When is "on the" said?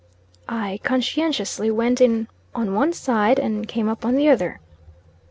4.03-4.29